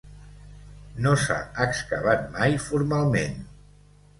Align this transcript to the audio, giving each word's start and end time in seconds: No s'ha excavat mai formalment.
No 1.07 1.11
s'ha 1.25 1.37
excavat 1.65 2.25
mai 2.39 2.59
formalment. 2.67 3.41